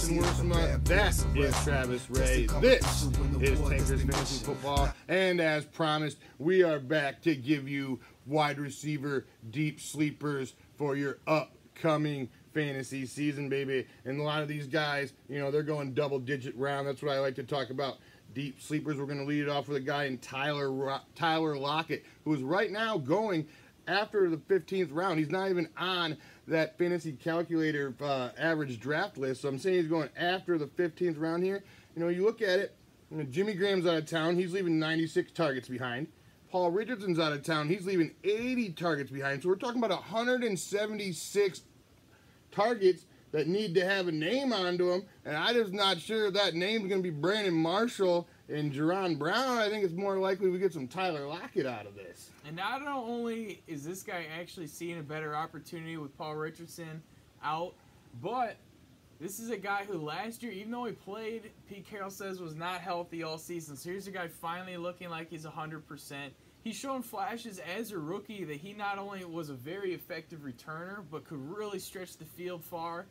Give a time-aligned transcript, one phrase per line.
[0.00, 0.84] I am Jason Worsma.
[0.84, 2.46] That is Travis Ray.
[2.60, 3.02] This
[3.42, 4.90] is Tankers Fantasy Football.
[5.08, 11.18] And as promised, we are back to give you wide receiver deep sleepers for your
[11.26, 13.86] upcoming fantasy season, baby.
[14.06, 16.86] And a lot of these guys, you know, they're going double digit round.
[16.86, 17.98] That's what I like to talk about.
[18.32, 18.96] Deep sleepers.
[18.96, 22.32] We're going to lead it off with a guy in Tyler Ro- Tyler Lockett, who
[22.32, 23.46] is right now going
[23.86, 25.18] after the 15th round.
[25.18, 26.16] He's not even on
[26.50, 29.42] that fantasy calculator uh, average draft list.
[29.42, 31.64] So I'm saying he's going after the 15th round here.
[31.96, 32.76] You know, you look at it.
[33.10, 34.36] You know, Jimmy Graham's out of town.
[34.36, 36.08] He's leaving 96 targets behind.
[36.50, 37.68] Paul Richardson's out of town.
[37.68, 39.42] He's leaving 80 targets behind.
[39.42, 41.62] So we're talking about 176
[42.50, 45.04] targets that need to have a name onto them.
[45.24, 49.58] And I'm just not sure that name's going to be Brandon Marshall and Jaron Brown.
[49.58, 52.30] I think it's more likely we get some Tyler Lockett out of this.
[52.46, 57.02] And not only is this guy actually seeing a better opportunity with Paul Richardson
[57.42, 57.74] out,
[58.20, 58.56] but
[59.20, 62.54] this is a guy who last year, even though he played, Pete Carroll says was
[62.54, 63.76] not healthy all season.
[63.76, 66.30] So here's a guy finally looking like he's 100%.
[66.62, 71.02] He's shown flashes as a rookie that he not only was a very effective returner,
[71.10, 73.06] but could really stretch the field far.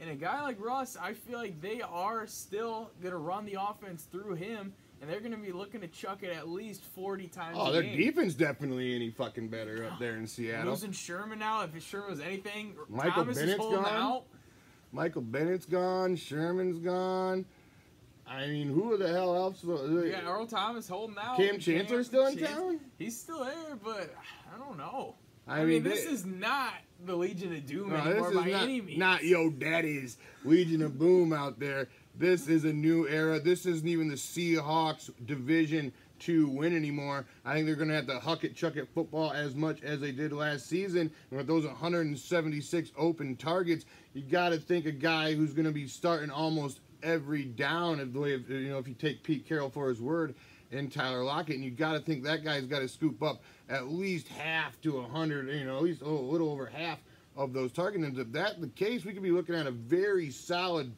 [0.00, 3.58] And a guy like Russ, I feel like they are still going to run the
[3.60, 7.26] offense through him, and they're going to be looking to chuck it at least 40
[7.28, 7.98] times Oh, a their game.
[7.98, 10.70] defense definitely any fucking better up there in Seattle.
[10.70, 13.92] Losing Sherman now, if Sherman was anything, Michael Thomas Bennett's is holding gone?
[13.94, 14.22] out.
[14.92, 16.16] Michael Bennett's gone.
[16.16, 17.44] Sherman's gone.
[18.26, 19.62] I mean, who the hell else?
[19.68, 21.36] Uh, yeah, Earl Thomas holding out.
[21.36, 22.80] Kam Chancellor still in Chance- town?
[22.98, 24.14] He's still there, but
[24.54, 25.14] I don't know.
[25.50, 26.72] I I, mean, mean, this is not
[27.04, 28.98] the Legion of Doom No, anymore by not, any means.
[28.98, 31.88] not yo daddy's Legion of Boom out there.
[32.16, 33.40] This is a new era.
[33.40, 37.26] This isn't even the Seahawks division to win anymore.
[37.44, 40.00] I think they're going to have to huck it, chuck it football as much as
[40.00, 41.10] they did last season.
[41.30, 45.72] And with those 176 open targets, you got to think a guy who's going to
[45.72, 49.46] be starting almost every down of the way, of, you know, if you take Pete
[49.46, 50.34] Carroll for his word
[50.72, 53.88] and Tyler Lockett, and you got to think that guy's got to scoop up at
[53.88, 56.98] least half to a 100, you know, at least a little over half
[57.36, 58.04] of those targets.
[58.04, 60.92] And if that's the case, we could be looking at a very solid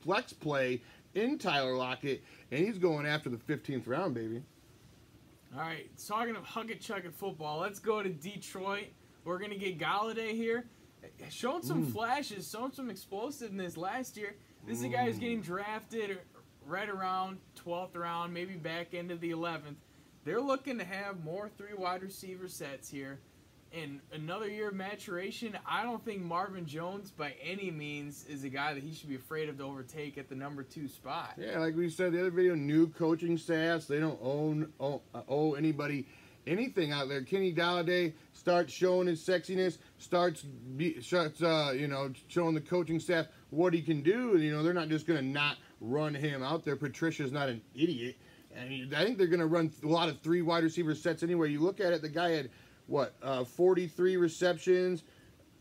[0.00, 0.80] flex play
[1.14, 4.42] in Tyler Lockett, and he's going after the 15th round, baby.
[5.54, 8.88] All right, talking of hug it, chuck it football, let's go to Detroit.
[9.24, 10.66] We're gonna get Golladay here,
[11.30, 11.92] showing some Mm.
[11.92, 14.36] flashes, showing some explosiveness last year.
[14.66, 16.18] This is a guy who's getting drafted
[16.66, 19.76] right around 12th round, maybe back of the 11th.
[20.24, 23.18] They're looking to have more three wide receiver sets here.
[23.72, 28.48] And another year of maturation, I don't think Marvin Jones by any means is a
[28.48, 31.34] guy that he should be afraid of to overtake at the number two spot.
[31.36, 33.86] Yeah, like we said the other video, new coaching staffs.
[33.86, 36.06] They don't own owe, owe anybody
[36.48, 37.22] anything out there.
[37.22, 42.98] Kenny Golladay starts showing his sexiness, starts be, starts uh, you know showing the coaching
[42.98, 44.36] staff what he can do.
[44.38, 46.76] You know they're not just gonna not run him out there.
[46.76, 48.16] Patricia's not an idiot.
[48.58, 51.50] I I think they're gonna run a lot of three wide receiver sets anyway.
[51.50, 52.50] You look at it, the guy had
[52.86, 55.02] what uh, 43 receptions.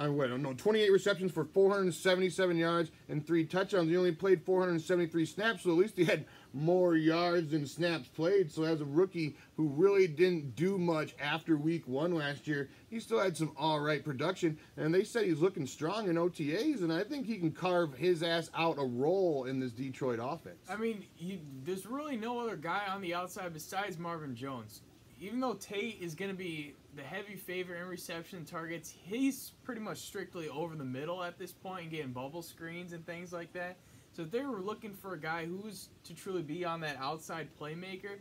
[0.00, 3.90] I wait, no, 28 receptions for 477 yards and three touchdowns.
[3.90, 6.24] He only played 473 snaps, so at least he had
[6.54, 8.50] more yards than snaps played.
[8.50, 12.98] So as a rookie who really didn't do much after week one last year, he
[12.98, 14.58] still had some all right production.
[14.78, 18.22] And they said he's looking strong in OTAs, and I think he can carve his
[18.22, 20.64] ass out a role in this Detroit offense.
[20.70, 24.80] I mean, you, there's really no other guy on the outside besides Marvin Jones.
[25.20, 29.80] Even though Tate is going to be the heavy favorite in reception targets, he's pretty
[29.80, 33.52] much strictly over the middle at this point and getting bubble screens and things like
[33.52, 33.76] that.
[34.12, 37.48] So if they were looking for a guy who's to truly be on that outside
[37.60, 38.18] playmaker,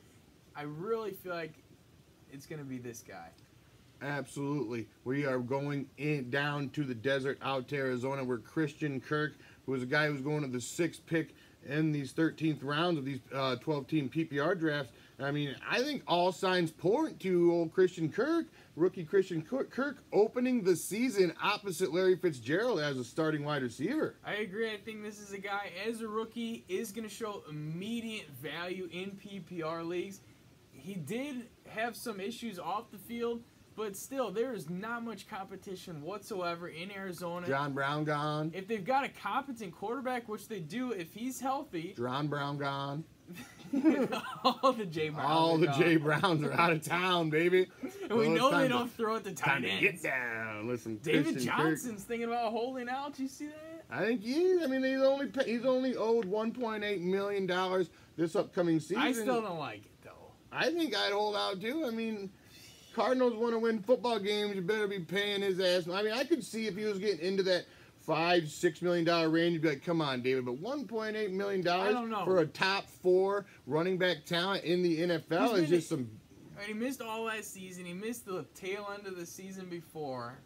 [0.56, 1.54] I really feel like
[2.34, 3.30] it's going to be this guy.
[4.02, 4.88] Absolutely.
[5.06, 9.34] We are going in down to the desert out to Arizona where Christian Kirk,
[9.66, 11.34] who is a guy who's going to the sixth pick
[11.66, 14.92] in these 13th rounds of these uh, 12 team PPR drafts.
[15.22, 20.64] I mean, I think all signs point to old Christian Kirk, rookie Christian Kirk, opening
[20.64, 24.16] the season opposite Larry Fitzgerald as a starting wide receiver.
[24.26, 24.72] I agree.
[24.72, 28.88] I think this is a guy as a rookie is going to show immediate value
[28.92, 30.22] in PPR leagues.
[30.72, 33.44] He did have some issues off the field,
[33.76, 37.48] but still, there is not much competition whatsoever in Arizona.
[37.48, 38.52] John Brown gone.
[38.54, 43.04] If they've got a competent quarterback, which they do, if he's healthy, John Brown gone.
[44.64, 45.30] all the J Browns.
[45.30, 45.68] All are the.
[45.68, 47.68] J Browns are out of town, baby.
[48.10, 50.68] And we know they don't throw to Time tight to get down.
[50.68, 53.20] Listen, David Christian Kirk- Johnson's thinking about holding out.
[53.20, 53.86] You see that?
[53.92, 54.60] I think he.
[54.64, 58.98] I mean, he's only pa- he's only owed 1.8 million dollars this upcoming season.
[59.04, 60.32] I still don't like it though.
[60.52, 61.86] I think I'd hold out too.
[61.86, 62.32] I mean,
[62.94, 64.56] Cardinals want to win football games.
[64.56, 65.88] You better be paying his ass.
[65.92, 67.66] I mean, I could see if he was getting into that
[68.00, 70.46] five, six million dollar range, you'd be like, come on, David.
[70.46, 75.00] But one point eight million dollars for a top four running back talent in the
[75.00, 76.10] NFL He's is just some.
[76.58, 77.86] I mean, he missed all last season.
[77.86, 80.38] He missed the tail end of the season before.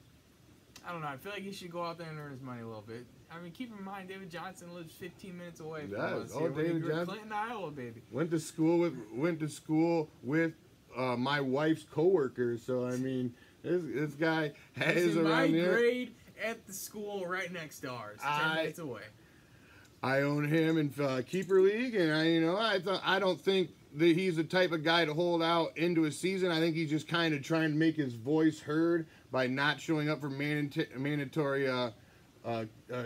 [0.86, 1.08] I don't know.
[1.08, 3.06] I feel like he should go out there and earn his money a little bit.
[3.32, 6.32] I mean, keep in mind, David Johnson lives 15 minutes away from us.
[6.36, 6.84] Oh, here David.
[6.84, 7.06] Johnson.
[7.06, 8.02] Clinton, Iowa, baby.
[8.12, 10.54] Went to school with went to school with
[10.96, 12.62] uh, my wife's coworkers.
[12.64, 13.34] So I mean,
[13.64, 15.74] this, this guy has He's in my around here.
[15.74, 19.02] grade at the school right next to ours, 10 I- minutes away.
[20.02, 23.40] I own him in uh, keeper league, and I, you know, I th- I don't
[23.40, 26.52] think that he's the type of guy to hold out into a season.
[26.52, 30.10] I think he's just kind of trying to make his voice heard by not showing
[30.10, 31.92] up for mandata- mandatory, uh,
[32.44, 33.04] uh, uh,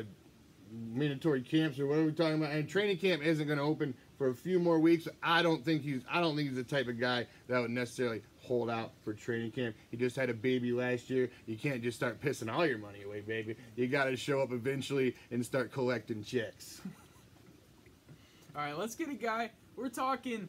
[0.71, 2.51] mandatory camps or whatever we're talking about?
[2.51, 5.07] And training camp isn't going to open for a few more weeks.
[5.21, 8.21] I don't think he's, I don't think he's the type of guy that would necessarily
[8.47, 9.75] hold out for training camp.
[9.91, 11.29] He just had a baby last year.
[11.45, 13.55] You can't just start pissing all your money away, baby.
[13.75, 16.81] You got to show up eventually and start collecting checks.
[18.55, 19.51] All right, let's get a guy.
[19.75, 20.47] We're talking.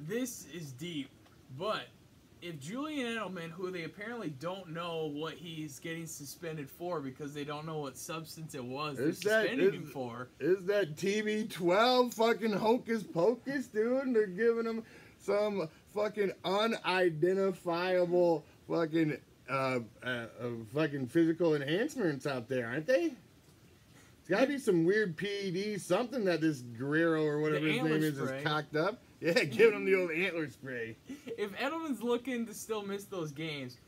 [0.00, 1.08] This is deep,
[1.58, 1.82] but
[2.42, 7.44] if Julian Edelman, who they apparently don't know what he's getting suspended for because they
[7.44, 10.96] don't know what substance it was they're Is that- suspending is- him for, Is that
[10.96, 14.12] TB12 fucking hocus pocus, dude?
[14.14, 14.82] They're giving him
[15.20, 19.16] some fucking unidentifiable fucking
[19.48, 20.26] uh, uh, uh,
[20.74, 23.14] fucking physical enhancements out there, aren't they?
[24.20, 27.82] It's got to be some weird PED, something that this Guerrero or whatever The his
[27.82, 28.38] name is spray.
[28.38, 28.98] is cocked up.
[29.20, 30.96] Yeah, give him the old antler spray.
[31.26, 33.78] if Edelman's looking to still miss those games,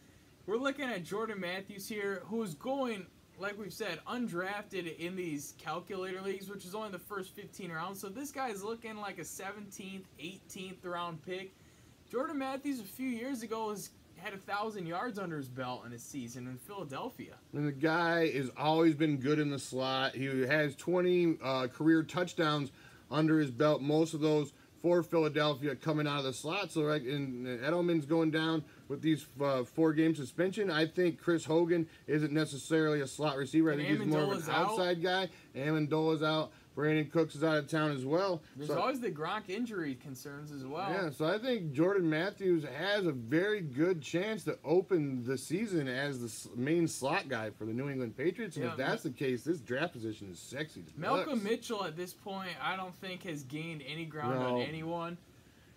[0.47, 3.05] we're looking at Jordan Matthews here, who's going,
[3.39, 8.01] like we've said, undrafted in these calculator leagues, which is only the first 15 rounds.
[8.01, 11.53] So this guy's looking like a 17th, 18th round pick.
[12.11, 15.93] Jordan Matthews a few years ago was had a thousand yards under his belt in
[15.93, 17.35] a season in Philadelphia.
[17.53, 20.15] And the guy has always been good in the slot.
[20.15, 22.73] He has 20 uh, career touchdowns
[23.11, 23.81] under his belt.
[23.81, 24.53] Most of those
[24.83, 26.73] for Philadelphia coming out of the slot.
[26.73, 30.71] So, like, and Edelman's going down with these uh, four game suspension.
[30.71, 33.71] I think Chris Hogan isn't necessarily a slot receiver.
[33.71, 34.71] I And think he's more of an Amendola's out.
[34.71, 35.29] outside guy.
[35.55, 36.53] Amendola's out.
[36.79, 38.41] Brandin Cooks is out of town as well.
[38.55, 40.89] There's So- always the Gronk injury concerns as well.
[40.89, 45.89] yeah, so I think Jordan Matthews has a very good chance to open the season
[45.89, 48.55] as the main slot guy for the New England Patriots.
[48.57, 50.83] And Yeah, if that's the case, this draft position is sexy.
[50.83, 51.43] to Malcolm.
[51.43, 54.57] Mitchell at this point, I don't think has gained any ground No.
[54.61, 55.19] on anyone.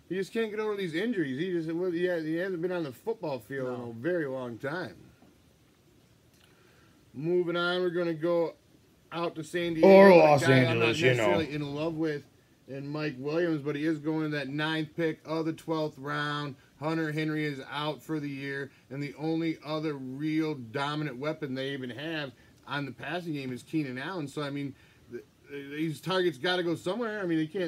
[0.08, 1.36] He just can't get over these injuries.
[1.36, 3.84] He just he, has, he hasn't been on the football field No.
[3.86, 4.94] in a very long time.
[7.12, 8.54] Moving on, we're going to go
[9.12, 9.88] out to San Diego.
[9.88, 11.14] Or Los guy I'm not Angeles, you know.
[11.14, 12.22] necessarily in love with
[12.68, 16.54] in Mike Williams, but he is going to that ninth pick of the 12th round.
[16.80, 21.70] Hunter Henry is out for the year, and the only other real dominant weapon they
[21.70, 22.32] even have
[22.66, 24.26] on the passing game is Keenan Allen.
[24.26, 24.74] So, I mean,
[25.10, 27.20] th- these targets got to go somewhere.
[27.20, 27.60] I mean, they can't